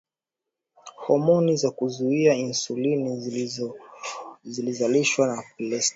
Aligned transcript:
homoni 0.97 1.57
za 1.57 1.71
kuzuia 1.71 2.33
insulini 2.33 3.19
zinazalishwa 4.43 5.27
na 5.27 5.43
plasenta 5.57 5.89